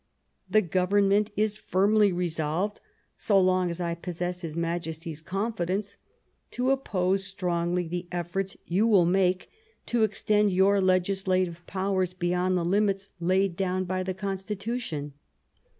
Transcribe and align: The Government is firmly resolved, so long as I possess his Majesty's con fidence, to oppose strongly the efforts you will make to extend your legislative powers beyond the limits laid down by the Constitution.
The 0.49 0.63
Government 0.63 1.29
is 1.37 1.57
firmly 1.57 2.11
resolved, 2.11 2.79
so 3.15 3.39
long 3.39 3.69
as 3.69 3.79
I 3.79 3.93
possess 3.93 4.41
his 4.41 4.55
Majesty's 4.55 5.21
con 5.21 5.53
fidence, 5.53 5.95
to 6.49 6.71
oppose 6.71 7.23
strongly 7.23 7.87
the 7.87 8.07
efforts 8.11 8.57
you 8.65 8.87
will 8.87 9.05
make 9.05 9.47
to 9.85 10.01
extend 10.01 10.51
your 10.51 10.81
legislative 10.81 11.61
powers 11.67 12.15
beyond 12.15 12.57
the 12.57 12.65
limits 12.65 13.11
laid 13.19 13.55
down 13.55 13.83
by 13.83 14.01
the 14.01 14.15
Constitution. 14.15 15.13